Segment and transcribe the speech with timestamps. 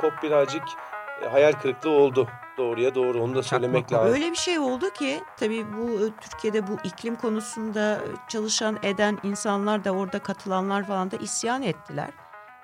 [0.00, 0.62] COP birazcık
[1.22, 2.28] e, hayal kırıklığı oldu.
[2.58, 4.00] Doğruya doğru onu da söylemek Çakmak.
[4.00, 4.14] lazım.
[4.14, 7.98] Öyle bir şey oldu ki tabii bu e, Türkiye'de bu iklim konusunda
[8.28, 12.10] çalışan eden insanlar da orada katılanlar falan da isyan ettiler.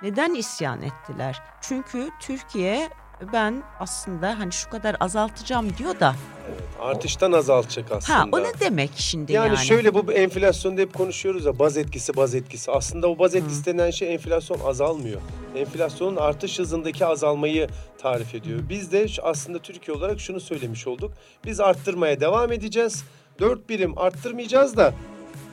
[0.02, 1.42] Neden isyan ettiler?
[1.60, 2.90] Çünkü Türkiye
[3.32, 6.14] ben aslında hani şu kadar azaltacağım diyor da
[6.50, 8.18] Evet, artıştan azaltacak aslında.
[8.18, 9.66] ha o ne demek şimdi yani, yani?
[9.66, 12.70] şöyle bu enflasyonda hep konuşuyoruz ya baz etkisi baz etkisi.
[12.70, 15.20] Aslında o baz etkisi denen şey enflasyon azalmıyor.
[15.54, 18.60] Enflasyonun artış hızındaki azalmayı tarif ediyor.
[18.68, 21.12] Biz de şu- aslında Türkiye olarak şunu söylemiş olduk.
[21.44, 23.04] Biz arttırmaya devam edeceğiz.
[23.40, 24.94] 4 birim arttırmayacağız da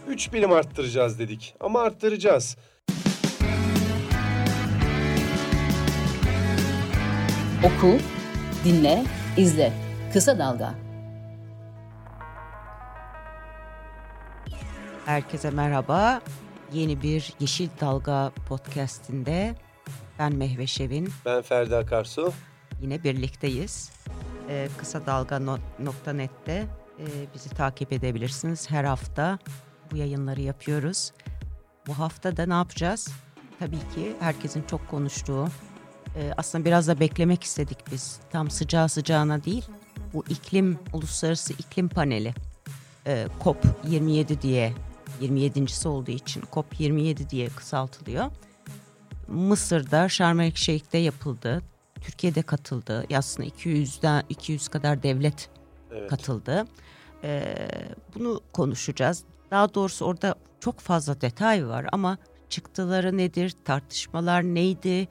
[0.08, 1.56] 3 birim arttıracağız dedik.
[1.60, 2.58] Ama arttıracağız.
[7.64, 7.98] Oku,
[8.66, 9.04] dinle,
[9.38, 9.74] izle.
[10.14, 10.76] Kısa Dalga.
[15.06, 16.22] Herkese merhaba.
[16.74, 19.56] Yeni bir Yeşil Dalga podcastinde
[20.20, 21.10] ben Mehve Şevin.
[21.26, 22.34] Ben Ferdi Akarsu.
[22.82, 23.92] Yine birlikteyiz.
[24.50, 26.66] Ee, kısa dalga.net'te
[27.00, 28.72] e, bizi takip edebilirsiniz.
[28.72, 29.40] Her hafta
[29.92, 31.12] bu yayınları yapıyoruz.
[31.88, 33.08] Bu hafta da ne yapacağız?
[33.60, 35.48] Tabii ki herkesin çok konuştuğu,
[36.16, 38.20] e, aslında biraz da beklemek istedik biz.
[38.32, 39.66] Tam sıcağı sıcağına değil,
[40.14, 42.34] bu iklim, uluslararası iklim paneli
[43.08, 44.74] e, COP 27 diye,
[45.22, 48.32] 27.si olduğu için COP 27 diye kısaltılıyor.
[49.28, 51.62] Mısır'da Şarm El Şeyh'te yapıldı.
[52.02, 53.06] Türkiye'de katıldı.
[53.16, 55.50] Aslında 200'den 200 kadar devlet
[55.92, 56.10] Evet.
[56.10, 56.66] katıldı.
[57.24, 57.68] Ee,
[58.16, 59.24] bunu konuşacağız.
[59.52, 62.18] Daha doğrusu orada çok fazla detay var ama
[62.50, 65.08] çıktıları nedir, tartışmalar neydi,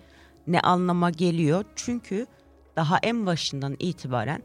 [0.47, 1.65] ne anlama geliyor?
[1.77, 2.27] Çünkü
[2.77, 4.43] daha en başından itibaren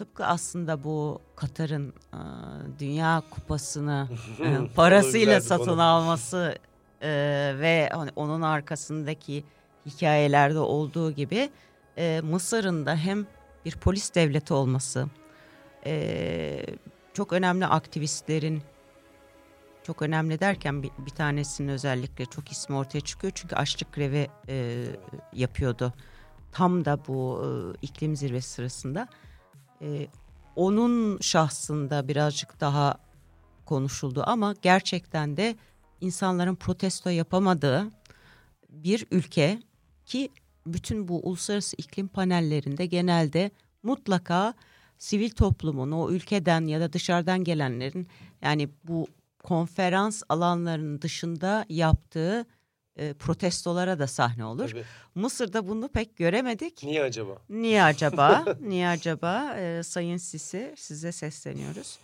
[0.00, 2.20] tıpkı aslında bu Katar'ın e,
[2.78, 4.08] Dünya Kupası'nı
[4.40, 5.82] e, parasıyla satın konu.
[5.82, 6.58] alması
[7.02, 7.08] e,
[7.58, 9.44] ve hani onun arkasındaki
[9.86, 11.50] hikayelerde olduğu gibi
[11.98, 13.26] e, Mısır'ın da hem
[13.64, 15.06] bir polis devleti olması,
[15.86, 16.66] e,
[17.14, 18.62] çok önemli aktivistlerin,
[19.82, 24.86] çok önemli derken bir, bir tanesinin özellikle çok ismi ortaya çıkıyor çünkü açlık grevi e,
[25.32, 25.92] yapıyordu.
[26.52, 27.48] Tam da bu e,
[27.82, 29.08] iklim zirvesi sırasında.
[29.82, 30.06] E,
[30.56, 32.98] onun şahsında birazcık daha
[33.64, 35.56] konuşuldu ama gerçekten de
[36.00, 37.90] insanların protesto yapamadığı
[38.68, 39.62] bir ülke
[40.06, 40.28] ki
[40.66, 43.50] bütün bu uluslararası iklim panellerinde genelde
[43.82, 44.54] mutlaka
[44.98, 48.08] sivil toplumun o ülkeden ya da dışarıdan gelenlerin
[48.42, 49.08] yani bu
[49.42, 52.46] konferans alanlarının dışında yaptığı
[52.96, 54.68] e, protestolara da sahne olur.
[54.68, 54.84] Tabii.
[55.14, 56.82] Mısır'da bunu pek göremedik.
[56.84, 57.32] Niye acaba?
[57.48, 58.44] Niye acaba?
[58.60, 59.54] Niye acaba?
[59.58, 61.98] Ee, Sayın Sisi size sesleniyoruz.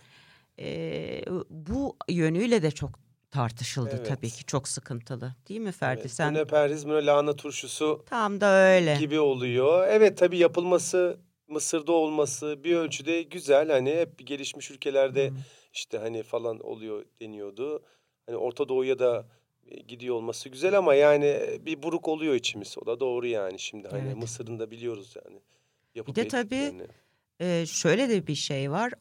[0.59, 2.89] Ee, bu yönüyle de çok
[3.31, 4.07] tartışıldı Evet.
[4.07, 4.45] tabii ki.
[4.45, 5.35] Çok sıkıntılı.
[5.49, 5.99] Değil mi Ferdi?
[6.01, 8.95] Evet, Sen Mune perhiz, mune lahana turşusu tam da öyle.
[8.99, 9.87] gibi oluyor.
[9.87, 13.69] Evet tabii yapılması Mısır'da olması bir ölçüde güzel.
[13.71, 15.31] Hani hep gelişmiş ülkelerde
[15.77, 17.83] işte hani falan oluyor deniyordu.
[18.25, 19.25] Hani Orta Doğu'ya da
[19.67, 22.75] e, gidiyor olması güzel ama yani bir buruk oluyor içimiz.
[22.81, 24.17] O da doğru yani şimdi hani Evet.
[24.17, 25.39] Mısır'ın da biliyoruz yani.
[26.07, 26.73] Bir de tabii.
[27.41, 28.93] Ee, şöyle de bir şey var.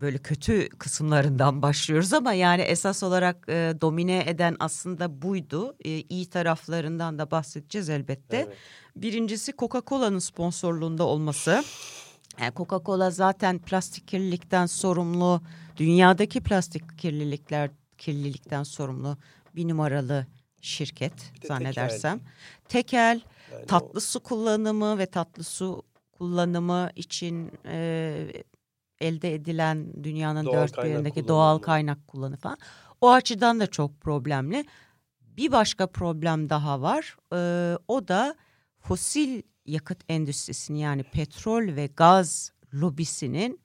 [0.00, 5.76] Böyle kötü kısımlarından başlıyoruz ama yani esas olarak e, domine eden aslında buydu.
[5.84, 8.36] E, iyi taraflarından da bahsedeceğiz elbette.
[8.36, 8.56] Evet.
[8.96, 11.64] Birincisi Coca-Cola'nın sponsorluğunda olması.
[12.40, 15.40] Yani Coca-Cola zaten plastik kirlilikten sorumlu,
[15.76, 19.16] dünyadaki plastik kirlilikler kirlilikten sorumlu
[19.56, 20.26] bir numaralı
[20.60, 22.20] şirket Bir zannedersem.
[22.68, 23.20] Tekel,
[23.52, 28.26] Yani o- tatlı su kullanımı ve tatlı su kullanımı için e,
[29.00, 32.58] elde edilen dünyanın Doğal dört bir yerindeki doğal kaynak kullanımı falan.
[33.00, 34.64] O açıdan da çok problemli.
[35.20, 37.16] Bir başka problem daha var.
[37.32, 38.34] Ee, o da
[38.80, 43.60] fosil yakıt endüstrisinin yani petrol ve gaz lobisinin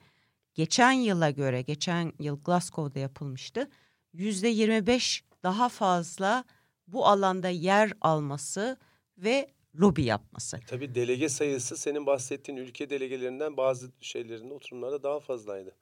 [0.53, 3.69] geçen yıla göre, geçen yıl Glasgow'da yapılmıştı.
[4.13, 6.43] Yüzde 25 daha fazla
[6.87, 8.77] bu alanda yer alması
[9.17, 10.59] ve lobi yapması.
[10.67, 15.75] Tabii delege sayısı senin bahsettiğin ülke delegelerinden bazı şeylerinde oturumlarda daha fazlaydı.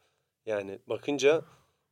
[0.46, 1.42] Yani bakınca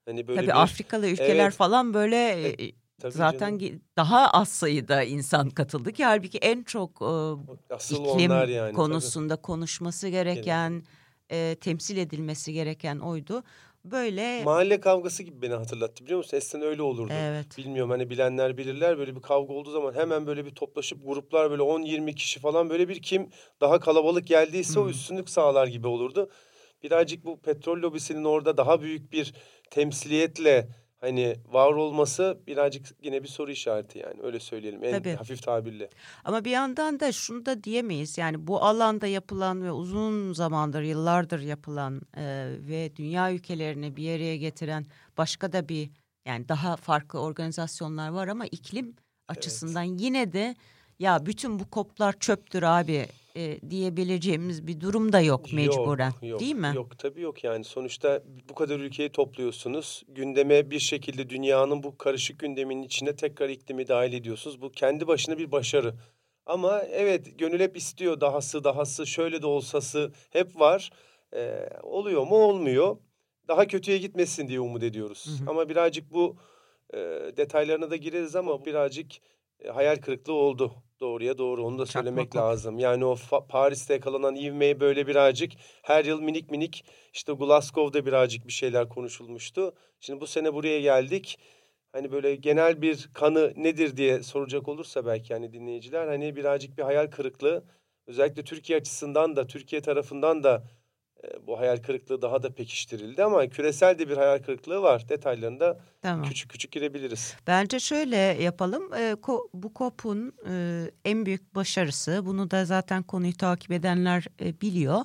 [0.05, 1.53] hani böyle Tabii bir Afrikalı ülkeler Evet.
[1.53, 3.81] falan böyle E, e, tabii zaten canım.
[3.97, 8.65] daha az sayıda insan katıldı ki halbuki en çok e, asıl iklim onlar yani.
[8.67, 8.75] tabii.
[8.75, 10.83] konusunda konuşması gereken,
[11.31, 13.43] e, temsil edilmesi gereken oydu.
[13.85, 16.37] Böyle Mahalle kavgası gibi beni hatırlattı biliyor musun?
[16.37, 17.13] Eskiden öyle olurdu.
[17.13, 17.57] evet.
[17.57, 21.61] Bilmiyorum hani bilenler bilirler böyle bir kavga olduğu zaman hemen böyle bir toplaşıp gruplar böyle
[21.61, 23.29] 10-20 kişi falan böyle bir kim
[23.61, 24.89] daha kalabalık geldiyse o Hmm.
[24.89, 26.29] üstünlük sağlar gibi olurdu.
[26.83, 29.33] Birazcık bu petrol lobisinin orada daha büyük bir
[29.71, 30.67] temsiliyetle
[31.05, 35.15] hani var olması birazcık yine bir soru işareti yani öyle söyleyelim en Tabii.
[35.15, 35.89] hafif tabirle.
[36.23, 38.17] Ama bir yandan da şunu da diyemeyiz.
[38.17, 44.37] Yani bu alanda yapılan ve uzun zamandır, yıllardır yapılan e, ve dünya ülkelerini bir araya
[44.37, 44.85] getiren
[45.17, 45.89] başka da bir
[46.25, 48.95] yani daha farklı organizasyonlar var ama iklim
[49.27, 50.55] açısından yine de
[50.99, 53.05] ya bütün bu koplar çöptür abi
[53.37, 56.11] e, diyebileceğimiz bir durum da yok mecburen.
[56.11, 56.71] Yok, yok, değil mi?
[56.75, 60.03] Yok tabii yok yani sonuçta bu kadar ülkeyi topluyorsunuz.
[60.07, 64.61] Gündeme bir şekilde dünyanın bu karışık gündeminin içine tekrar iklimi dahil ediyorsunuz.
[64.61, 65.93] Bu kendi başına bir başarı.
[66.45, 70.89] Ama evet gönül hep istiyor dahası dahası şöyle de olsası hep var.
[71.33, 72.97] Ee, oluyor mu olmuyor.
[73.47, 75.25] Daha kötüye gitmesin diye umut ediyoruz.
[75.39, 75.49] Hı hı.
[75.49, 76.35] Ama birazcık bu
[76.93, 76.97] e,
[77.37, 79.11] detaylarına da gireriz ama birazcık
[79.59, 80.73] e, hayal kırıklığı oldu.
[80.99, 82.79] Doğruya doğru onu da söylemek Çakmak lazım.
[82.79, 83.15] Yani o
[83.49, 85.51] Paris'te yakalanan ivmeyi böyle birazcık
[85.81, 89.73] her yıl minik minik işte Glasgow'da birazcık bir şeyler konuşulmuştu.
[89.99, 91.39] Şimdi bu sene buraya geldik.
[91.91, 96.83] Hani böyle genel bir kanı nedir diye soracak olursa belki hani dinleyiciler hani birazcık bir
[96.83, 97.63] hayal kırıklığı.
[98.07, 100.63] Özellikle Türkiye açısından da Türkiye tarafından da
[101.47, 105.09] bu hayal kırıklığı daha da pekiştirildi ama küresel de bir hayal kırıklığı var.
[105.09, 106.25] Detaylarında Tamam.
[106.25, 107.35] küçük küçük girebiliriz.
[107.47, 108.93] Bence şöyle yapalım.
[108.93, 114.61] Ee, ko- bu COP'un e, en büyük başarısı, bunu da zaten konuyu takip edenler e,
[114.61, 115.01] biliyor.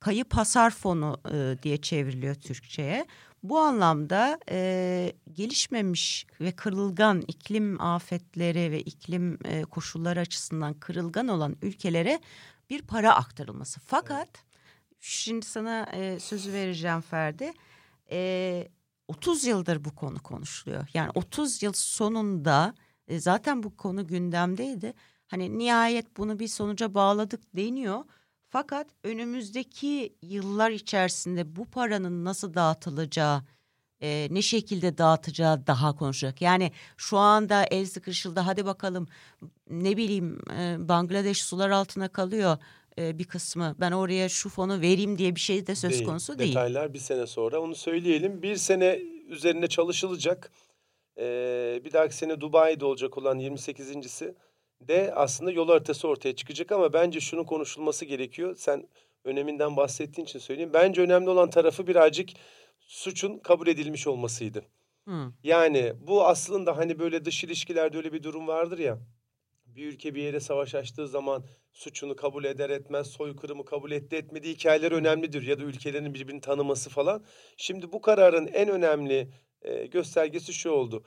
[0.00, 3.06] Kayıp hasar fonu e, diye çevriliyor Türkçe'ye.
[3.42, 11.56] Bu anlamda e, gelişmemiş ve kırılgan iklim afetleri ve iklim e, koşulları açısından kırılgan olan
[11.62, 12.20] ülkelere
[12.70, 13.80] bir para aktarılması.
[13.80, 14.28] Fakat
[15.04, 17.52] şimdi sana e, sözü vereceğim Ferdi.
[18.10, 18.68] E,
[19.08, 20.88] 30 yıldır bu konu konuşuluyor.
[20.94, 22.74] Yani 30 yıl sonunda
[23.08, 24.94] e, zaten bu konu gündemdeydi.
[25.26, 28.04] Hani nihayet bunu bir sonuca bağladık deniyor.
[28.48, 33.42] Fakat önümüzdeki yıllar içerisinde bu paranın nasıl dağıtılacağı,
[34.00, 36.42] e, ne şekilde dağıtacağı daha konuşacak.
[36.42, 39.08] Yani şu anda el sıkışıldı hadi bakalım
[39.70, 42.58] ne bileyim e, Bangladeş sular altına kalıyor
[42.98, 43.76] e, bir kısmı.
[43.80, 46.04] Ben oraya şu fonu vereyim diye bir şey de söz Değil.
[46.04, 46.50] konusu değil.
[46.50, 48.42] Detaylar bir sene sonra onu söyleyelim.
[48.42, 50.52] Bir sene üzerine çalışılacak.
[51.18, 54.34] Ee, bir dahaki sene Dubai'de olacak olan 28.si
[54.80, 58.56] de aslında yol haritası ortaya çıkacak ama bence şunun konuşulması gerekiyor.
[58.58, 58.88] Sen
[59.24, 60.70] öneminden bahsettiğin için söyleyeyim.
[60.74, 62.28] Bence önemli olan tarafı birazcık
[62.80, 64.64] suçun kabul edilmiş olmasıydı.
[65.08, 65.32] Hı.
[65.42, 68.98] Yani bu aslında hani böyle dış ilişkilerde öyle bir durum vardır ya.
[69.76, 74.54] Bir ülke bir yere savaş açtığı zaman suçunu kabul eder etmez, soykırımı kabul etti etmediği
[74.54, 75.46] hikayeler önemlidir.
[75.46, 77.24] Ya da ülkelerin birbirini tanıması falan.
[77.56, 79.28] Şimdi bu kararın en önemli
[79.62, 81.04] e, göstergesi şu oldu.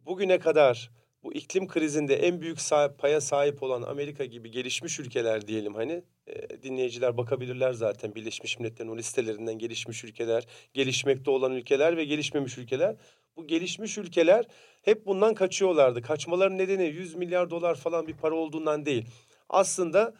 [0.00, 0.90] Bugüne kadar
[1.22, 2.58] bu iklim krizinde en büyük
[2.98, 8.90] paya sahip olan Amerika gibi gelişmiş ülkeler diyelim hani e, dinleyiciler bakabilirler zaten Birleşmiş Milletler'in
[8.90, 12.96] o listelerinden gelişmiş ülkeler, gelişmekte olan ülkeler ve gelişmemiş ülkeler.
[13.36, 14.44] Bu gelişmiş ülkeler
[14.82, 16.02] hep bundan kaçıyorlardı.
[16.02, 19.06] Kaçmaların nedeni 100 milyar dolar falan bir para olduğundan değil.
[19.48, 20.14] Aslında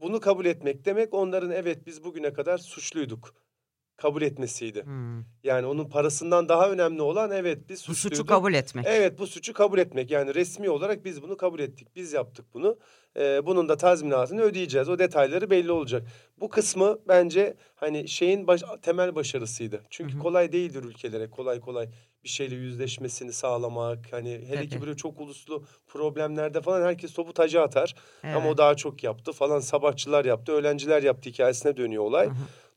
[0.00, 3.34] bunu kabul etmek demek onların evet biz bugüne kadar suçluyduk
[3.96, 4.82] kabul etmesiydi.
[4.82, 5.24] Hı.
[5.44, 8.16] Yani onun parasından daha önemli olan evet biz Bu suçluyduk.
[8.16, 8.86] suçu kabul etmek.
[8.88, 11.88] Evet bu suçu kabul etmek yani resmi olarak biz bunu kabul ettik.
[11.96, 12.78] Biz yaptık bunu.
[13.16, 14.88] Ee, bunun da tazminatını ödeyeceğiz.
[14.88, 16.08] O detayları belli olacak.
[16.40, 19.82] Bu kısmı bence hani şeyin baş, temel başarısıydı.
[19.90, 20.18] Çünkü hı.
[20.18, 21.88] kolay değildir ülkelere kolay kolay
[22.26, 24.12] bir şeyle yüzleşmesini sağlamak.
[24.12, 24.80] Hani hele ki Tabii.
[24.86, 27.94] böyle çok uluslu problemlerde falan herkes topu taca atar.
[28.22, 28.58] Ama o Evet.
[28.58, 32.28] daha çok yaptı falan sabahçılar yaptı, öğrenciler yaptı hikayesine dönüyor olay.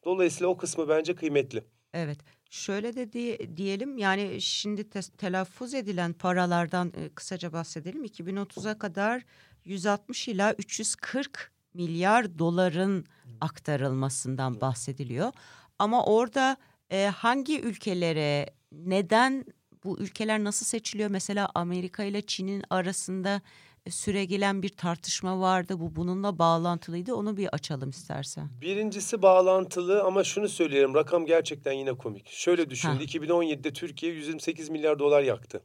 [0.05, 1.63] Dolayısıyla o kısmı bence kıymetli.
[1.93, 2.17] Evet.
[2.49, 8.03] Şöyle de diye- diyelim yani şimdi te- telaffuz edilen paralardan e, kısaca bahsedelim.
[8.05, 9.23] 2030'a kadar
[9.65, 13.05] 160 ila 340 milyar doların
[13.41, 15.31] aktarılmasından bahsediliyor.
[15.79, 16.57] Ama orada
[16.91, 19.45] e, hangi ülkelere neden
[19.83, 21.09] bu ülkeler nasıl seçiliyor?
[21.09, 23.41] Mesela Amerika ile Çin'in arasında
[23.85, 25.79] e, süregelen bir tartışma vardı.
[25.79, 27.15] Bu bununla bağlantılıydı.
[27.15, 28.49] Onu bir açalım istersen.
[28.61, 32.29] Birincisi bağlantılı ama şunu söyleyelim rakam gerçekten yine komik.
[32.29, 33.03] Şöyle düşünün Ha.
[33.03, 35.61] 2017'de Türkiye 128 milyar dolar yaktı.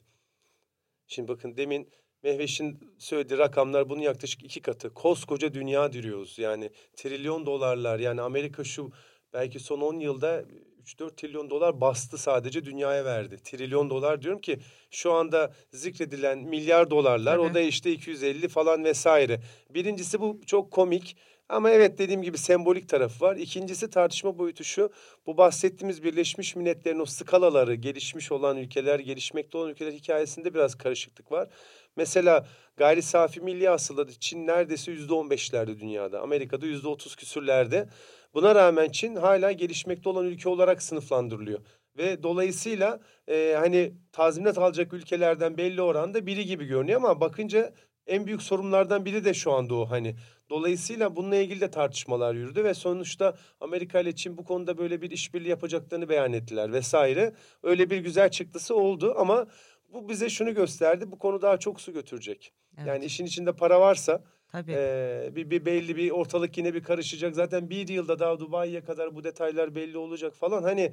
[1.07, 1.89] Şimdi bakın demin
[2.23, 4.95] Mehveş'in söylediği rakamlar bunun yaklaşık iki katı.
[4.95, 8.93] Koskoca dünya diyoruz yani trilyon dolarlar yani Amerika şu
[9.33, 10.45] belki son 10 yılda
[10.85, 13.37] 3-4 trilyon dolar bastı sadece dünyaya verdi.
[13.45, 14.59] Trilyon dolar diyorum ki
[14.91, 17.55] şu anda zikredilen milyar dolarlar o Tabii.
[17.55, 19.41] da işte 250 falan vesaire.
[19.71, 21.17] Birincisi bu çok komik
[21.49, 23.37] ama evet dediğim gibi sembolik tarafı var.
[23.37, 24.91] İkincisi tartışma boyutu şu.
[25.27, 31.33] Bu bahsettiğimiz Birleşmiş Milletler'in o skalaları gelişmiş olan ülkeler, gelişmekte olan ülkeler hikayesinde biraz karışıklık
[31.33, 31.49] var.
[31.97, 36.21] Mesela gayri safi milli hasıladı Çin neredeyse yüzde on beşlerde dünyada.
[36.21, 37.89] Amerika'da yüzde otuz küsürlerde.
[38.35, 41.61] Buna rağmen Çin hala gelişmekte olan ülke olarak sınıflandırılıyor.
[41.97, 47.73] Ve dolayısıyla e, hani tazminat alacak ülkelerden belli oranda biri gibi görünüyor ama bakınca
[48.07, 50.17] en büyük sorunlardan biri de şu anda o hani.
[50.51, 55.11] Dolayısıyla bununla ilgili de tartışmalar yürüdü ve sonuçta Amerika ile Çin bu konuda böyle bir
[55.11, 57.33] işbirliği yapacaklarını beyan ettiler vesaire.
[57.63, 59.47] Öyle bir güzel çıktısı oldu ama
[59.93, 61.11] bu bize şunu gösterdi.
[61.11, 62.53] Bu konu daha çok su götürecek.
[62.77, 62.87] Evet.
[62.89, 64.25] Yani işin içinde para varsa
[64.55, 64.73] Tabii.
[64.77, 67.35] ee, bir, bir belli bir ortalık yine bir karışacak.
[67.35, 70.63] Zaten bir yılda daha Dubai'ye kadar bu detaylar belli olacak falan.
[70.63, 70.93] Hani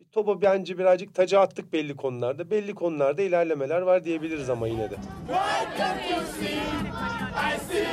[0.00, 2.50] bir topa bence birazcık taca attık belli konularda.
[2.50, 4.94] Belli konularda ilerlemeler var diyebiliriz ama yine de.
[4.94, 4.98] I
[7.58, 7.86] see.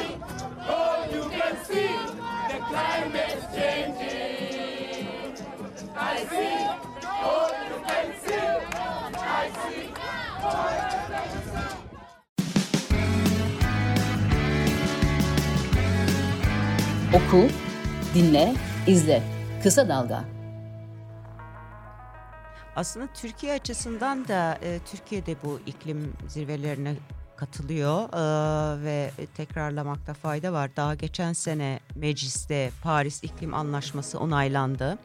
[0.70, 1.90] Oh, you can see.
[5.96, 6.58] I see.
[7.24, 8.38] Oh, you can see.
[17.18, 17.48] Oku,
[18.14, 18.54] dinle,
[18.88, 19.24] izle.
[19.64, 20.24] Kısa Dalga.
[22.76, 26.96] Aslında Türkiye açısından da e, Türkiye'de bu iklim zirvelerine
[27.36, 30.72] katılıyor e, ve tekrarlamakta fayda var.
[30.76, 34.98] Daha geçen sene mecliste Paris İklim Anlaşması onaylandı.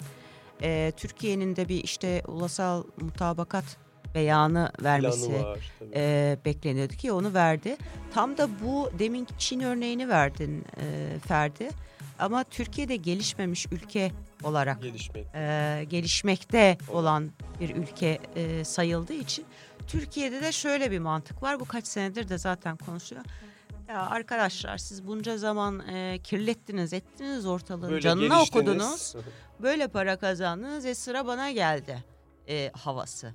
[0.62, 3.64] E, Türkiye'nin de bir işte ulusal mutabakat
[4.14, 5.58] beyanı vermesi var
[5.94, 7.76] e, bekleniyordu ki onu verdi.
[8.14, 11.68] Tam da bu demin Çin örneğini verdin e, Ferdi.
[12.22, 14.12] Ama Türkiye'de gelişmemiş ülke
[14.44, 15.26] olarak Gelişmek.
[15.34, 19.44] e, gelişmekte olan bir ülke e, sayıldığı için
[19.86, 21.60] Türkiye'de de şöyle bir mantık var.
[21.60, 23.22] Bu kaç senedir de zaten konuşuyor.
[23.88, 28.48] Ya arkadaşlar siz bunca zaman e, kirlettiniz, ettiniz ortalığın Böyle canına geliştiniz.
[28.66, 29.14] okudunuz.
[29.62, 32.04] Böyle para kazandınız ve sıra bana geldi
[32.48, 33.32] e, havası.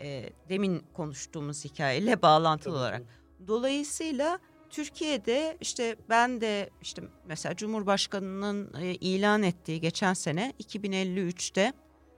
[0.00, 3.02] E, demin konuştuğumuz hikayeyle bağlantılı Tabii, olarak.
[3.46, 4.38] Dolayısıyla
[4.72, 11.72] Türkiye'de işte ben de işte mesela Cumhurbaşkanı'nın e, ilan ettiği geçen sene 2053'te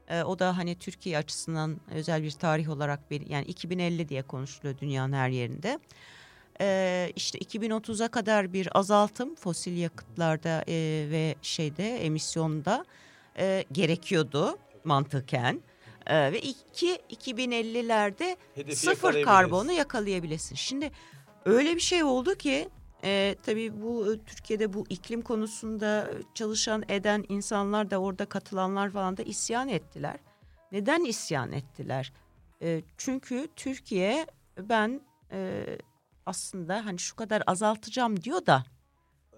[0.08, 4.78] e, o da hani Türkiye açısından özel bir tarih olarak bir yani 2050 diye konuşuluyor
[4.78, 5.78] dünyanın her yerinde.
[6.60, 10.74] E, işte 2030'a kadar bir azaltım fosil yakıtlarda e,
[11.10, 12.84] ve şeyde emisyonda
[13.38, 15.60] e, gerekiyordu mantıken.
[16.06, 20.54] E, ve iki 2050'lerde Hedefi sıfır karbonu yakalayabilirsin.
[20.54, 20.90] Şimdi
[21.44, 22.68] öyle bir şey oldu ki
[23.04, 29.16] e, tabii bu e, Türkiye'de bu iklim konusunda çalışan eden insanlar da orada katılanlar falan
[29.16, 30.16] da isyan ettiler.
[30.72, 32.12] Neden isyan ettiler?
[32.62, 34.26] E, çünkü Türkiye
[34.58, 35.00] ben
[35.32, 35.64] e,
[36.26, 38.64] aslında hani şu kadar azaltacağım diyor da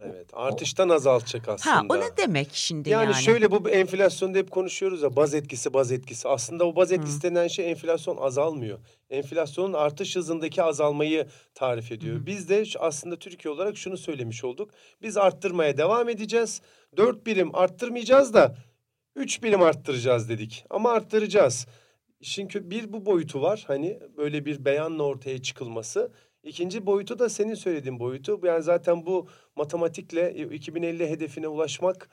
[0.03, 1.77] Evet artıştan azaltacak aslında.
[1.77, 3.05] ha o ne demek şimdi yani?
[3.05, 6.29] Yani, şöyle bu enflasyonda hep konuşuyoruz ya baz etkisi baz etkisi.
[6.29, 8.79] Aslında o baz etkisi denen şey enflasyon azalmıyor.
[9.11, 12.27] Enflasyonun artış hızındaki azalmayı tarif ediyor.
[12.27, 14.71] Biz de aslında Türkiye olarak şunu söylemiş olduk.
[15.03, 16.61] Biz arttırmaya devam edeceğiz.
[16.97, 18.57] Dört birim arttırmayacağız da
[19.17, 20.65] üç birim arttıracağız dedik.
[20.71, 21.67] Ama arttıracağız.
[22.23, 23.65] Kö- bir bu boyutu var.
[23.67, 26.13] Hani böyle bir beyanla ortaya çıkılması.
[26.47, 28.41] İkinci boyutu da senin söylediğin boyutu.
[28.45, 32.09] Yani zaten bu matematikle 2050 hedefine ulaşmak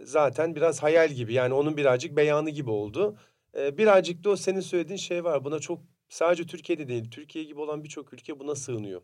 [0.00, 1.34] zaten biraz hayal gibi.
[1.34, 3.18] Yani onun birazcık beyanı gibi oldu.
[3.56, 5.44] Ee, birazcık da o senin söylediğin şey var.
[5.44, 9.02] Buna çok sadece Türkiye'de değil, Türkiye gibi olan birçok ülke buna sığınıyor.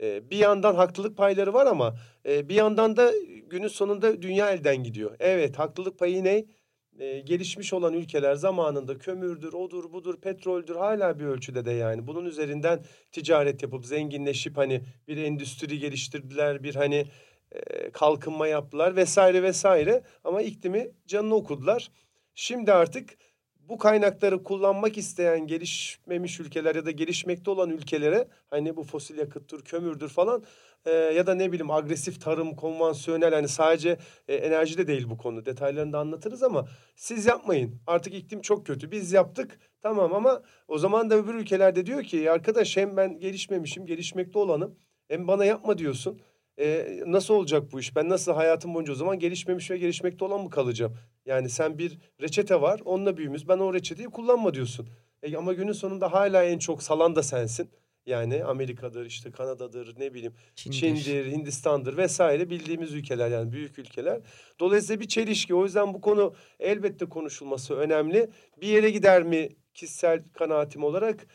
[0.00, 1.96] Bir yandan haklılık payları var ama
[2.26, 3.12] e, bir yandan da
[3.46, 5.16] günün sonunda dünya elden gidiyor.
[5.20, 6.44] Evet, haklılık payı ne?
[6.98, 12.06] Ee, gelişmiş olan ülkeler zamanında kömürdür, odur, budur, petroldür hala bir ölçüde de yani.
[12.06, 17.06] Bunun üzerinden ticaret yapıp zenginleşip hani bir endüstri geliştirdiler, bir hani
[17.52, 21.90] e, kalkınma yaptılar vesaire vesaire ama iklimi canını okudular.
[22.34, 23.10] Şimdi artık
[23.68, 29.64] bu kaynakları kullanmak isteyen gelişmemiş ülkeler ya da gelişmekte olan ülkelere hani bu fosil yakıttır,
[29.64, 30.44] kömürdür falan
[30.84, 35.18] e, ya da ne bileyim agresif tarım, konvansiyonel hani sadece e, enerji de değil bu
[35.18, 35.46] konu.
[35.46, 37.80] Detaylarını da anlatırız ama siz yapmayın.
[37.86, 38.90] Artık iklim çok kötü.
[38.90, 43.86] Biz yaptık tamam ama o zaman da öbür ülkelerde diyor ki arkadaş hem ben gelişmemişim,
[43.86, 44.78] gelişmekte olanım
[45.08, 46.20] hem bana yapma diyorsun.
[46.58, 47.96] E, nasıl olacak bu iş?
[47.96, 50.96] Ben nasıl hayatım boyunca o zaman gelişmemiş ve gelişmekte olan mı kalacağım?
[51.26, 53.48] Yani sen bir reçete var, onunla büyümüş.
[53.48, 54.88] Ben o reçeteyi kullanma diyorsun.
[55.22, 57.70] E, ama günün sonunda hala en çok salan da sensin.
[58.06, 60.76] Yani Amerika'dır, işte Kanada'dır, ne bileyim Çin'dir.
[60.76, 64.20] Çin'dir, Hindistan'dır vesaire bildiğimiz ülkeler yani büyük ülkeler.
[64.60, 65.54] Dolayısıyla bir çelişki.
[65.54, 68.30] O yüzden bu konu elbette konuşulması önemli.
[68.60, 71.26] Bir yere gider mi kişisel kanaatim olarak?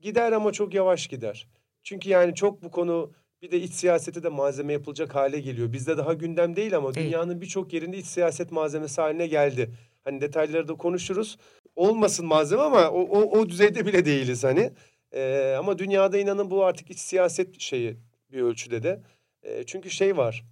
[0.00, 1.48] Gider ama çok yavaş gider.
[1.82, 3.12] Çünkü yani çok bu konu
[3.44, 5.72] bir de iç siyasete de malzeme yapılacak hale geliyor.
[5.72, 9.70] Bizde daha gündem değil ama dünyanın birçok yerinde iç siyaset malzemesi haline geldi.
[10.04, 11.38] Hani detayları da konuşuruz.
[11.76, 14.72] Olmasın malzeme ama o, o, o düzeyde bile değiliz hani.
[15.12, 17.96] Ee, ama dünyada inanın bu artık iç siyaset şeyi
[18.32, 19.02] bir ölçüde de.
[19.42, 20.44] Ee, çünkü şey var.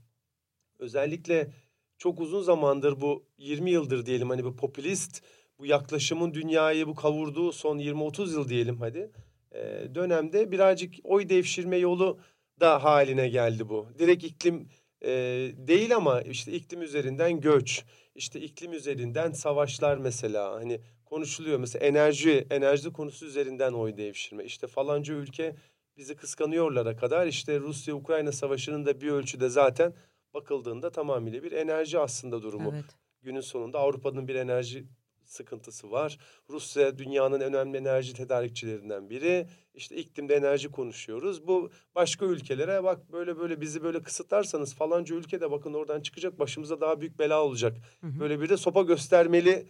[0.79, 1.51] Özellikle
[1.99, 5.23] çok uzun zamandır bu 20 yıldır diyelim hani bu popülist
[5.59, 9.11] bu yaklaşımın dünyayı bu kavurduğu son 20-30 yıl diyelim hadi
[9.53, 9.61] e,
[9.95, 12.19] dönemde birazcık oy devşirme yolu
[12.63, 13.89] da haline geldi bu.
[13.99, 14.69] Direkt iklim
[15.05, 15.11] e,
[15.57, 22.47] değil ama işte iklim üzerinden göç, işte iklim üzerinden savaşlar mesela hani konuşuluyor mesela enerji
[22.51, 24.45] enerji konusu üzerinden oy devşirme.
[24.45, 25.57] İşte falanca ülke
[25.97, 29.95] bizi kıskanıyorlara kadar işte Rusya Ukrayna savaşının da bir ölçüde zaten
[30.35, 32.71] bakıldığında tamamıyla bir enerji aslında durumu.
[32.75, 32.85] Evet.
[33.23, 34.85] Günün sonunda Avrupa'nın bir enerji
[35.25, 36.19] sıkıntısı var.
[36.51, 39.47] Rusya dünyanın en önemli enerji tedarikçilerinden biri.
[39.75, 41.47] İşte iklimde enerji konuşuyoruz.
[41.47, 46.81] Bu başka ülkelere bak böyle böyle bizi böyle kısıtlarsanız falanca ülkede bakın oradan çıkacak başımıza
[46.81, 47.77] daha büyük bela olacak.
[48.01, 48.21] Hı hı.
[48.21, 49.67] Böyle bir de sopa göstermeli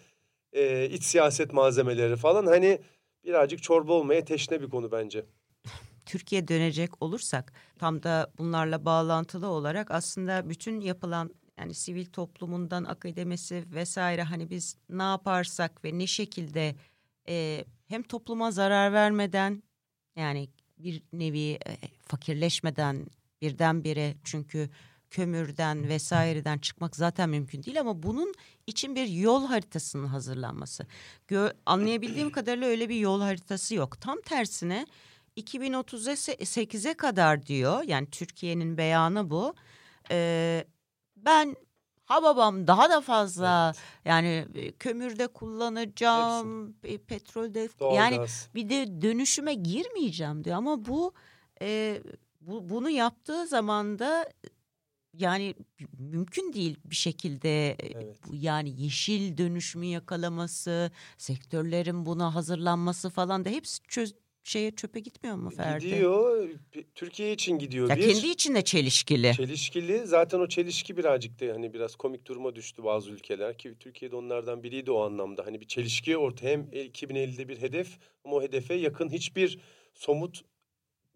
[0.53, 2.47] e, iç siyaset malzemeleri falan.
[2.47, 2.81] Hani
[3.25, 5.25] birazcık çorba olmaya teşne bir konu bence.
[6.07, 11.31] Türkiye dönecek olursak tam da bunlarla bağlantılı olarak aslında bütün yapılan
[11.63, 16.75] yani sivil toplumundan akademisi vesaire hani biz ne yaparsak ve ne şekilde
[17.29, 19.63] e, hem topluma zarar vermeden
[20.17, 21.77] yani bir nevi e,
[22.07, 23.07] fakirleşmeden
[23.43, 24.71] birdenbire çünkü
[25.11, 28.35] kömürden vesaireden çıkmak zaten mümkün değil ama bunun
[28.67, 30.87] için bir yol haritasının hazırlanması.
[31.29, 34.01] Gö- anlayabildiğim kadarıyla öyle bir yol haritası yok.
[34.01, 34.87] Tam tersine
[35.37, 39.55] 2038'e kadar diyor yani Türkiye'nin beyanı bu.
[40.11, 40.65] Ee,
[41.25, 41.57] ben
[42.05, 43.73] ha babam daha da fazla
[44.05, 48.49] yani e, kömürde kullanacağım, e, petrolde yani Doğalgaz.
[48.55, 51.13] bir de dönüşüme girmeyeceğim diyor ama bu
[51.63, 52.03] e,
[52.41, 54.29] bu bunu yaptığı zaman da
[55.17, 55.55] yani
[55.99, 58.17] mümkün değil bir şekilde e, Evet.
[58.33, 65.51] yani yeşil dönüşümü yakalaması, sektörlerin buna hazırlanması falan da hepsi çöz, şeye çöpe gitmiyor mu
[65.51, 65.87] Ferdi?
[65.87, 66.49] Gidiyor.
[66.95, 67.89] Türkiye için gidiyor.
[67.91, 68.03] Ya bir.
[68.03, 69.33] kendi içinde çelişkili.
[69.37, 70.07] Çelişkili.
[70.07, 74.63] Zaten o çelişki birazcık da hani biraz komik duruma düştü bazı ülkeler ki Türkiye'de onlardan
[74.63, 75.47] biriydi o anlamda.
[75.47, 79.59] Hani bir çelişki orta hem 2050'de bir hedef ama o hedefe yakın hiçbir
[79.95, 80.43] somut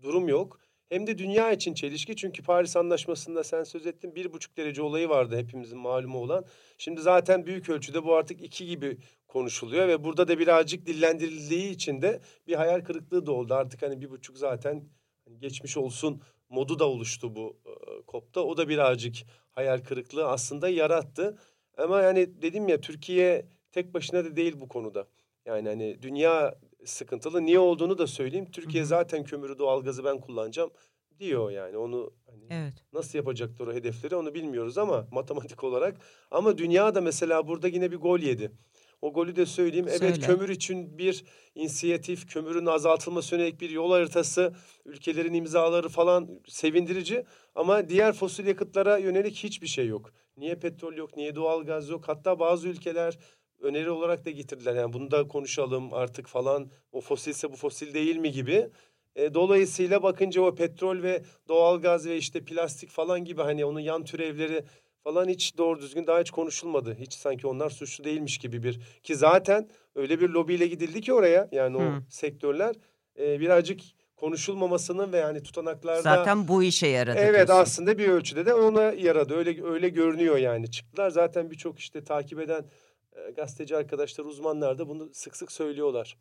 [0.02, 0.60] durum yok.
[0.88, 5.08] Hem de dünya için çelişki çünkü Paris Anlaşması'nda sen söz ettin bir buçuk derece olayı
[5.08, 6.44] vardı hepimizin malumu olan.
[6.78, 12.02] Şimdi zaten büyük ölçüde bu artık iki gibi konuşuluyor ve burada da birazcık dillendirildiği için
[12.02, 13.54] de bir hayal kırıklığı da oldu.
[13.54, 14.84] Artık hani bir buçuk zaten
[15.24, 18.40] hani geçmiş olsun modu da oluştu bu e, kopta.
[18.40, 19.16] O da birazcık
[19.50, 21.38] hayal kırıklığı aslında yarattı.
[21.76, 25.06] Ama yani dedim ya Türkiye tek başına da değil bu konuda.
[25.46, 26.54] Yani hani dünya
[26.88, 27.44] sıkıntılı.
[27.46, 28.50] Niye olduğunu da söyleyeyim.
[28.50, 28.88] Türkiye Hı hı.
[28.88, 30.70] zaten kömürü doğalgazı ben kullanacağım
[31.18, 31.76] diyor yani.
[31.76, 32.74] Onu hani Evet.
[32.92, 35.96] nasıl yapacaktır o hedefleri onu bilmiyoruz ama matematik olarak.
[36.30, 38.52] Ama dünya da mesela burada yine bir gol yedi.
[39.02, 39.86] O golü de söyleyeyim.
[39.88, 40.20] Evet Söyle.
[40.20, 47.24] kömür için bir inisiyatif, kömürün azaltılması yönelik bir yol haritası, ülkelerin imzaları falan sevindirici.
[47.54, 50.12] Ama diğer fosil yakıtlara yönelik hiçbir şey yok.
[50.36, 52.08] Niye petrol yok, niye doğalgaz yok?
[52.08, 53.18] Hatta bazı ülkeler
[53.60, 54.74] öneri olarak da getirdiler.
[54.74, 56.70] Yani bunu da konuşalım artık falan.
[56.92, 58.68] O fosilse bu fosil değil mi gibi.
[59.16, 64.04] E, dolayısıyla bakınca o petrol ve doğalgaz ve işte plastik falan gibi hani onun yan
[64.04, 64.64] türevleri
[65.04, 66.96] falan hiç doğru düzgün daha hiç konuşulmadı.
[67.00, 71.48] Hiç sanki onlar suçlu değilmiş gibi bir ki zaten öyle bir lobiyle gidildi ki oraya
[71.52, 72.02] yani o Hı.
[72.10, 72.74] sektörler
[73.18, 73.80] e, birazcık
[74.16, 77.18] konuşulmamasının ve yani tutanaklarda Zaten bu işe yaradı.
[77.18, 77.62] Evet diyorsun.
[77.62, 79.34] aslında bir ölçüde de ona yaradı.
[79.34, 80.70] Öyle öyle görünüyor yani.
[80.70, 82.64] Çıktılar zaten birçok işte takip eden
[83.16, 86.16] e, gazeteci arkadaşlar, uzmanlar da bunu sık sık söylüyorlar.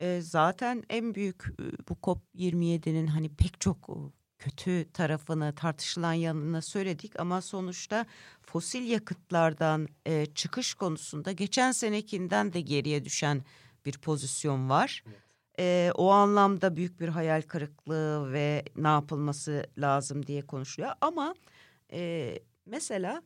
[0.00, 3.94] E, zaten en büyük e, bu COP27'nin hani pek çok e,
[4.38, 8.06] kötü tarafını tartışılan yanını söyledik ama sonuçta
[8.42, 13.44] fosil yakıtlardan e, çıkış konusunda geçen senekinden de geriye düşen
[13.86, 15.04] bir pozisyon var.
[15.58, 21.34] E, o anlamda büyük bir hayal kırıklığı ve ne yapılması lazım diye konuşuluyor ama
[21.92, 22.34] e,
[22.66, 23.22] mesela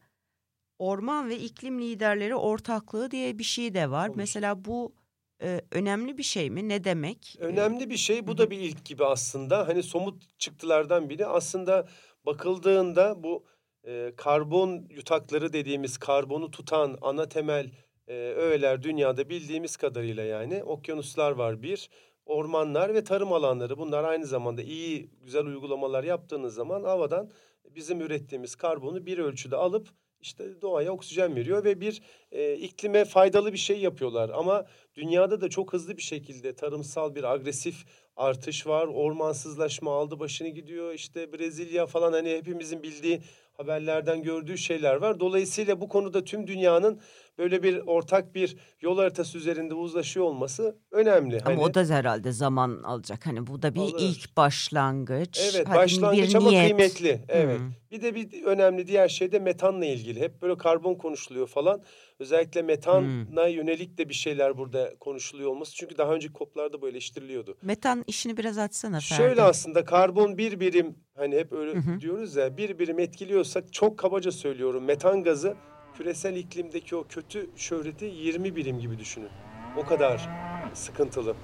[0.83, 4.09] orman ve iklim liderleri ortaklığı diye bir şey de var.
[4.09, 4.17] Olur.
[4.17, 4.95] Mesela bu
[5.43, 6.69] e, önemli bir şey mi?
[6.69, 7.37] Ne demek?
[7.39, 8.27] Önemli bir şey.
[8.27, 9.69] Bu da bir ilk gibi aslında.
[9.69, 11.27] Hani somut çıktılardan biri.
[11.27, 11.89] Aslında
[12.27, 13.45] bakıldığında bu
[13.87, 17.71] e, karbon yutakları dediğimiz karbonu tutan ana temel
[18.09, 21.91] e, öğeler dünyada bildiğimiz kadarıyla yani okyanuslar var bir.
[22.27, 27.31] Ormanlar ve tarım alanları bunlar aynı zamanda iyi güzel uygulamalar yaptığınız zaman havadan
[27.65, 29.89] bizim ürettiğimiz karbonu bir ölçüde alıp
[30.23, 34.31] işte doğaya oksijen veriyor ve bir e, iklime faydalı bir şey yapıyorlar.
[34.35, 37.85] Ama dünyada da çok hızlı bir şekilde tarımsal bir agresif
[38.17, 38.87] artış var.
[38.87, 40.95] Ormansızlaşma aldı başını gidiyor.
[40.95, 45.21] İşte Brezilya falan hani hepimizin bildiği haberlerden gördüğü şeyler var.
[45.21, 47.01] Dolayısıyla bu konuda tüm dünyanın
[47.39, 51.41] böyle bir ortak bir yol haritası üzerinde uzlaşıyor olması önemli.
[51.41, 53.27] Ama Hani- o da herhalde zaman alacak.
[53.27, 53.95] Hani bu da bir Alır.
[53.99, 55.41] ilk başlangıç.
[55.55, 56.65] Evet Hani başlangıç ama niyet.
[56.67, 57.21] kıymetli.
[57.29, 57.61] Evet.
[57.61, 57.65] Hı.
[57.91, 60.21] Bir de bir önemli diğer şey de metanla ilgili.
[60.21, 61.83] Hep böyle karbon konuşuluyor falan.
[62.19, 65.75] Özellikle metana yönelik de bir şeyler burada konuşuluyor olması.
[65.75, 67.57] Çünkü daha önceki koplarda bu eleştiriliyordu.
[67.63, 69.23] Metan işini biraz açsana Ferdi.
[69.23, 72.01] Şöyle aslında karbon bir birim hani hep öyle Hı hı.
[72.01, 75.55] diyoruz ya bir birim etkiliyorsak çok kabaca söylüyorum metan gazı
[75.97, 79.29] küresel iklimdeki o kötü şöhreti 20 birim gibi düşünün.
[79.77, 80.29] O kadar
[80.75, 81.35] sıkıntılı.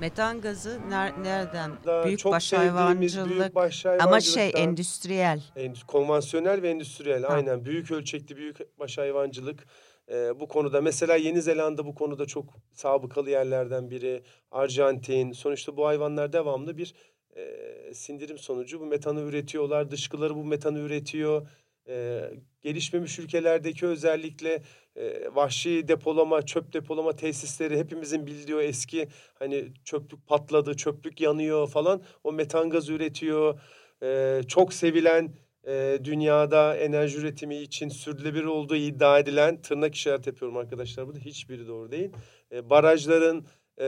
[0.00, 1.70] Metan gazı ner- nereden?
[1.86, 3.56] Daha büyük çok baş hayvancılık.
[4.00, 5.40] Ama şey endüstriyel.
[5.56, 7.28] Endüstri- konvansiyonel ve endüstriyel Ha.
[7.34, 9.66] aynen büyük ölçekli büyük baş hayvancılık
[10.10, 10.80] e, bu konuda.
[10.80, 14.22] Mesela Yeni Zelanda bu konuda çok sabıkalı yerlerden biri.
[14.50, 15.32] Arjantin.
[15.32, 16.94] Sonuçta bu hayvanlar devamlı bir
[17.36, 18.80] e, sindirim sonucu.
[18.80, 19.90] Bu metanı üretiyorlar.
[19.90, 21.48] Dışkıları bu metanı üretiyor.
[21.88, 22.22] E,
[22.62, 24.62] gelişmemiş ülkelerdeki özellikle
[24.96, 32.02] e, vahşi depolama çöp depolama tesisleri hepimizin bildiği eski hani çöplük patladı çöplük yanıyor falan.
[32.24, 33.60] O metan gazı üretiyor.
[34.02, 35.34] E, çok sevilen
[35.66, 41.68] e, dünyada enerji üretimi için sürdürülebilir olduğu iddia edilen tırnak işareti yapıyorum arkadaşlar burada hiçbiri
[41.68, 42.10] doğru değil.
[42.52, 43.46] E, barajların
[43.80, 43.86] e,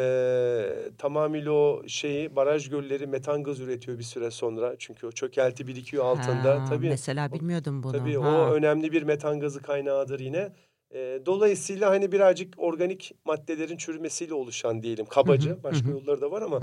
[0.99, 4.75] tamamıyla o şeyi baraj gölleri metan gaz üretiyor bir süre sonra.
[4.79, 6.55] Çünkü o çökelti birikiyor altında.
[6.55, 7.93] Ha, Tabii Mesela bilmiyordum bunu.
[7.93, 8.21] Tabii Ha.
[8.21, 10.53] o önemli bir metan gazı kaynağıdır yine.
[10.95, 15.51] E, dolayısıyla hani birazcık organik maddelerin çürümesiyle oluşan diyelim kabaca.
[15.51, 16.61] Hı hı, Başka hı yolları da var ama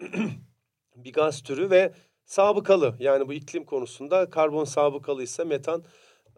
[0.96, 1.92] bir gaz türü ve
[2.26, 2.94] sabıkalı.
[3.00, 5.84] Yani bu iklim konusunda karbon sabıkalıysa metan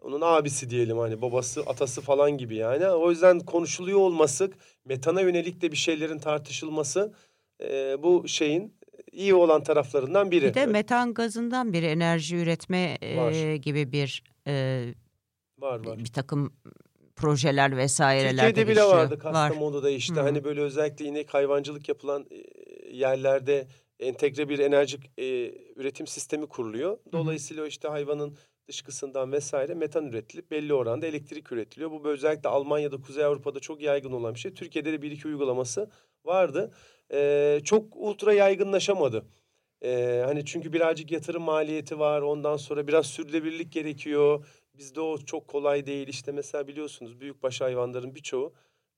[0.01, 2.87] onun abisi diyelim hani babası atası falan gibi yani.
[2.87, 4.51] O yüzden konuşuluyor olması
[4.85, 7.13] metana yönelik de bir şeylerin tartışılması
[7.61, 8.73] e, bu şeyin
[9.11, 10.45] iyi olan taraflarından biri.
[10.45, 13.53] Bir de metan gazından bir enerji üretme e, Var.
[13.55, 14.85] gibi bir e,
[15.59, 15.99] var var.
[15.99, 16.53] bir takım
[17.15, 19.19] projeler vesaireler Türkiye'de de bile vardı Var.
[19.19, 20.21] Kastamonu'da işte Hı.
[20.21, 22.37] hani böyle özellikle inek hayvancılık yapılan e,
[22.95, 23.67] yerlerde
[23.99, 25.25] entegre bir enerji e,
[25.75, 26.97] üretim sistemi kuruluyor.
[27.11, 31.91] Dolayısıyla işte hayvanın dışkısından vesaire metan üretilip belli oranda elektrik üretiliyor.
[31.91, 34.53] Bu özellikle Almanya'da, Kuzey Avrupa'da çok yaygın olan bir şey.
[34.53, 35.89] Türkiye'de de bir iki uygulaması
[36.25, 36.73] vardı.
[37.13, 39.25] E, çok ultra yaygınlaşamadı.
[39.83, 42.21] E, hani çünkü birazcık yatırım maliyeti var.
[42.21, 44.45] Ondan sonra biraz sürdürülebilirlik gerekiyor.
[44.77, 46.07] Bizde o çok kolay değil.
[46.07, 48.53] İşte mesela biliyorsunuz büyükbaş hayvanların birçoğu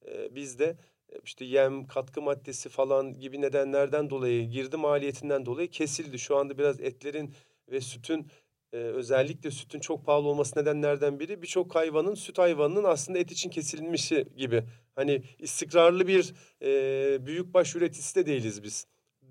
[0.07, 0.77] e, bizde
[1.23, 6.19] işte yem, katkı maddesi falan gibi nedenlerden dolayı, girdi maliyetinden dolayı kesildi.
[6.19, 7.33] Şu anda biraz etlerin
[7.71, 8.27] ve sütün
[8.73, 13.49] e, özellikle sütün çok pahalı olması nedenlerden biri birçok hayvanın süt hayvanının aslında et için
[13.49, 14.63] kesilmişi gibi.
[14.95, 18.85] Hani istikrarlı bir e, büyükbaş üreticisi de değiliz biz.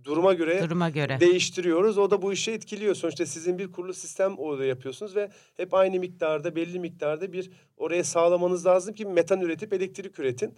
[0.05, 1.21] Duruma göre Duruma göre.
[1.21, 1.99] değiştiriyoruz.
[1.99, 2.95] O da bu işi etkiliyor.
[2.95, 8.05] Sonuçta sizin bir kurulu sistem orada yapıyorsunuz ve hep aynı miktarda, belli miktarda bir oraya
[8.05, 10.55] sağlamanız lazım ki metan üretip elektrik üretin.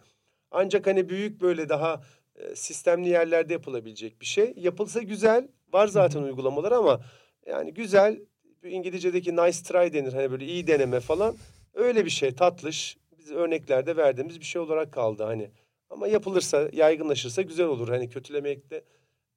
[0.52, 2.02] Ancak hani büyük böyle daha
[2.36, 4.54] e, sistemli yerlerde yapılabilecek bir şey.
[4.56, 5.48] Yapılsa güzel.
[5.72, 7.00] Var zaten uygulamalar ama
[7.46, 8.20] yani güzel.
[8.64, 10.12] İngilizce'deki nice try denir.
[10.12, 11.36] Hani böyle iyi deneme falan.
[11.74, 12.96] Öyle bir şey tatlış.
[13.18, 15.50] Biz örneklerde verdiğimiz bir şey olarak kaldı hani.
[15.90, 17.88] Ama yapılırsa, yaygınlaşırsa güzel olur.
[17.88, 18.84] Hani kötülemekte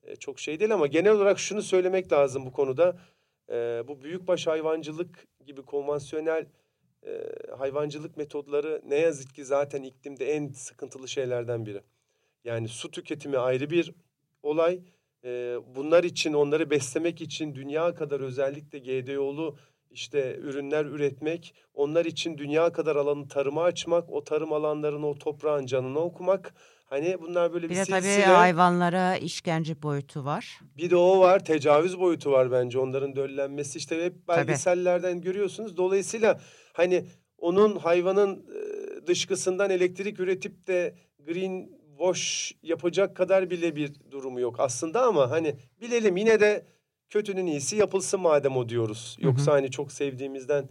[0.03, 2.97] e, çok şey değil ama genel olarak şunu söylemek lazım bu konuda.
[3.49, 6.45] E, bu büyükbaş hayvancılık gibi konvansiyonel
[7.07, 7.11] e,
[7.57, 11.81] hayvancılık metodları ne yazık ki zaten iklimde en sıkıntılı şeylerden biri.
[12.43, 13.93] Yani su tüketimi ayrı bir
[14.43, 14.79] olay.
[15.23, 19.57] E, bunlar için onları beslemek için dünya kadar özellikle GDO'lu
[19.91, 25.65] işte ürünler üretmek, onlar için dünya kadar alanı tarıma açmak, o tarım alanlarını o toprağın
[25.65, 26.53] canına okumak.
[26.85, 30.59] Hani bunlar böyle bir, Bir de tabii hayvanlara işkence boyutu var.
[30.77, 33.77] Bir de o var, tecavüz boyutu var bence onların döllenmesi.
[33.77, 35.77] işte hep belgesellerden görüyorsunuz.
[35.77, 36.39] Dolayısıyla
[36.75, 37.05] hani
[37.37, 40.93] onun hayvanın e, dışkısından elektrik üretip de
[41.27, 46.65] green wash yapacak kadar bile bir durumu yok aslında ama hani bilelim yine de
[47.09, 49.17] kötünün iyisi yapılsın madem o diyoruz.
[49.19, 50.69] Yoksa hani çok sevdiğimizden,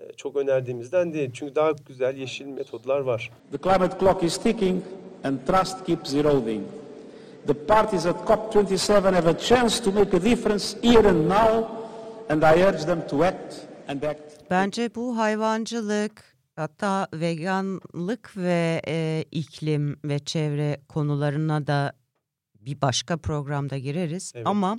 [0.00, 1.30] e, çok önerdiğimizden değil.
[1.34, 3.30] Çünkü daha güzel yeşil metodlar var.
[3.52, 4.82] The climate clock is ticking
[5.24, 6.62] and trust keeps eroding.
[7.46, 11.66] The parties at COP27 have a chance to make a difference here and now,
[12.28, 13.54] and I urge them to act
[13.88, 14.25] and act.
[14.50, 21.92] Bence bu hayvancılık hatta veganlık ve e, iklim ve çevre konularına da
[22.54, 24.32] bir başka programda gireriz.
[24.34, 24.46] Evet.
[24.46, 24.78] Ama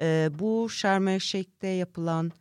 [0.00, 2.32] Ee, bu Şarm yapılan,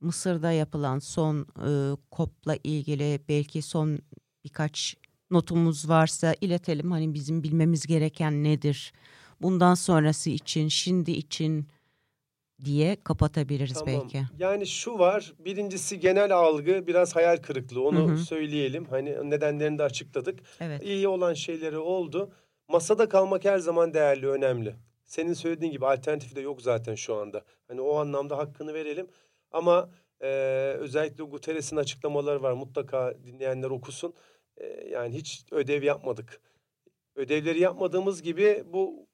[0.00, 3.98] Mısır'da yapılan son e, COP'la ilgili belki son
[4.44, 4.96] birkaç
[5.30, 6.90] notumuz varsa iletelim.
[6.90, 8.92] Hani bizim bilmemiz gereken nedir?
[9.42, 11.66] Bundan sonrası için, şimdi için
[12.64, 14.00] diye kapatabiliriz Tamam.
[14.00, 14.22] belki.
[14.38, 15.32] Yani şu var.
[15.38, 17.82] Birincisi genel algı biraz hayal kırıklığı.
[17.82, 18.18] Onu Hı hı.
[18.18, 18.84] söyleyelim.
[18.84, 20.40] Hani nedenlerini de açıkladık.
[20.60, 20.82] Evet.
[20.82, 22.32] İyi olan şeyleri oldu.
[22.68, 24.74] Masada kalmak her zaman değerli, önemli.
[25.04, 27.44] Senin söylediğin gibi alternatifi de yok zaten şu anda.
[27.68, 29.06] Hani o anlamda hakkını verelim.
[29.52, 30.26] Ama e,
[30.78, 32.52] özellikle Guterres'in açıklamaları var.
[32.52, 34.14] Mutlaka dinleyenler okusun.
[34.56, 36.40] E, yani hiç ödev yapmadık.
[37.14, 39.06] Ödevleri yapmadığımız gibi bu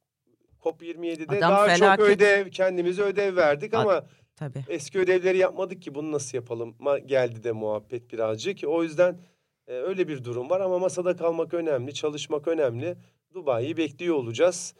[0.64, 2.06] COP27'de Adam daha felaket.
[2.06, 4.04] çok ödev, kendimize ödev verdik Ad- ama
[4.36, 4.64] Tabii.
[4.68, 8.58] eski ödevleri yapmadık ki bunu nasıl yapalım Ma- geldi de muhabbet birazcık.
[8.66, 9.18] O yüzden
[9.66, 12.96] e, öyle bir durum var ama masada kalmak önemli, çalışmak önemli.
[13.34, 14.74] Dubai'yi bekliyor olacağız.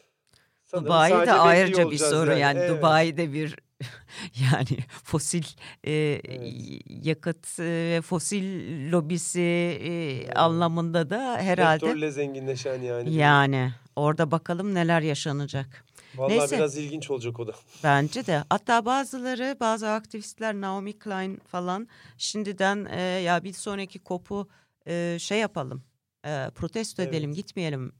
[0.64, 2.70] Sanırım Dubai de ayrıca bir soru yani, Evet.
[2.70, 3.56] Dubai'de bir
[4.52, 5.44] yani fosil
[5.84, 6.52] e, Evet.
[6.88, 8.44] yakıt e, ve fosil
[8.92, 9.40] lobisi
[9.82, 13.14] e, anlamında da herhalde Petrolle zenginleşen yani.
[13.14, 15.84] yani orada bakalım neler yaşanacak.
[16.14, 16.56] Vallahi neyse.
[16.56, 17.52] biraz ilginç olacak o da.
[17.84, 18.44] Bence de.
[18.50, 21.88] Hatta bazıları, bazı aktivistler Naomi Klein falan
[22.18, 24.48] şimdiden e, ya bir sonraki kopu
[24.86, 25.82] e, şey yapalım.
[26.26, 27.14] e, protesto Evet.
[27.14, 27.92] edelim, gitmeyelim.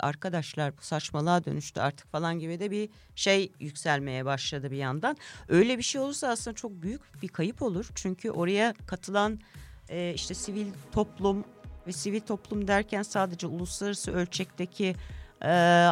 [0.00, 5.16] Arkadaşlar bu saçmalığa dönüştü artık falan gibi de bir şey yükselmeye başladı bir yandan.
[5.48, 7.90] Öyle bir şey olursa aslında çok büyük bir kayıp olur.
[7.94, 9.40] Çünkü oraya katılan
[9.88, 11.44] e, işte sivil toplum
[11.86, 14.94] ve sivil toplum derken sadece uluslararası ölçekteki
[15.42, 15.48] e,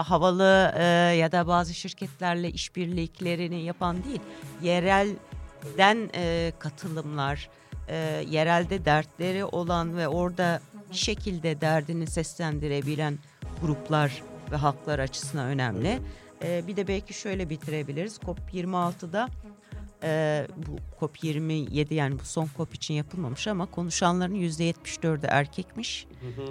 [0.06, 0.84] havalı e,
[1.16, 4.20] ya da bazı şirketlerle işbirliklerini yapan değil,
[4.62, 7.50] yerelden e, katılımlar,
[7.88, 13.18] e, yerelde dertleri olan ve orada bir şekilde derdini seslendirebilen
[13.62, 15.98] gruplar ve halklar açısından önemli.
[16.44, 18.16] E, bir de belki şöyle bitirebiliriz.
[18.18, 19.28] COP26'da
[20.02, 26.06] e, bu COP27 yani bu son COP için yapılmamış ama konuşanların %74'ü erkekmiş.
[26.20, 26.46] Hı hı.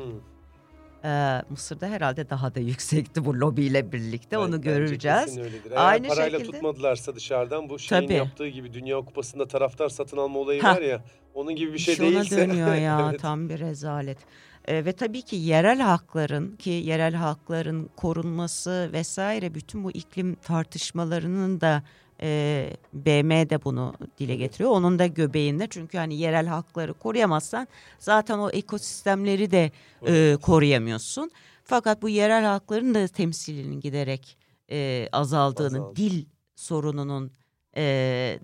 [1.08, 5.38] Ee, Mısır'da herhalde daha da yüksekti bu lobiyle birlikte onu Bence göreceğiz.
[5.38, 8.13] Eğer Aynı parayla şekilde- tutmadılarsa dışarıdan bu şeyin Tabii.
[8.13, 10.76] yaptığı gibi Dünya Kupası'nda taraftar satın alma olayı Ha.
[10.76, 12.38] var ya onun gibi bir şey İş ona değilse.
[12.38, 13.20] dönüyor ya Evet.
[13.22, 14.18] tam bir rezalet.
[14.67, 21.62] Ee, ve tabii ki yerel hakların ki yerel hakların korunması vesaire bütün bu iklim tartışmalarının
[21.62, 21.84] da
[22.21, 24.69] e, BM de bunu dile getiriyor.
[24.71, 27.67] Onun da göbeğinde çünkü hani yerel hakları koruyamazsan
[27.99, 29.71] zaten o ekosistemleri de
[30.08, 31.32] e, koruyamıyorsun.
[31.63, 34.38] Fakat bu yerel hakların da temsilinin giderek
[34.71, 35.95] e, azaldığını, Azaldı.
[35.95, 36.25] dil
[36.56, 37.32] sorununun
[37.78, 37.84] e,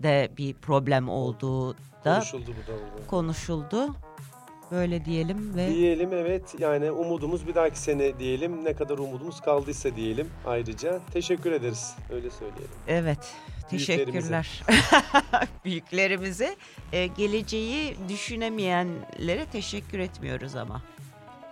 [0.03, 1.73] de bir problem olduğu
[2.05, 3.07] da Konuşuldu bu da orada.
[3.07, 3.87] konuşuldu.
[4.71, 8.65] Böyle diyelim ve Diyelim evet yani umudumuz bir dahaki sene diyelim.
[8.65, 10.99] Ne kadar umudumuz kaldıysa diyelim ayrıca.
[11.13, 12.69] Teşekkür ederiz öyle söyleyelim.
[12.87, 13.33] evet
[13.71, 14.11] Büyüklerimize.
[14.11, 14.63] teşekkürler
[15.65, 16.55] büyüklerimize.
[16.93, 20.81] E, geleceği düşünemeyenlere teşekkür etmiyoruz ama.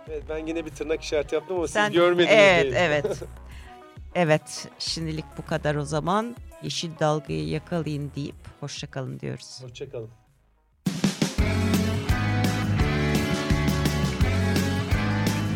[0.08, 2.74] Evet ben yine bir tırnak işareti yaptım ama Sen siz görmediniz Evet değil.
[2.78, 3.22] evet.
[4.14, 6.36] evet şimdilik bu kadar o zaman.
[6.62, 9.60] Yeşil dalgayı yakalayın deyip hoşçakalın diyoruz.
[9.62, 10.10] Hoşçakalın.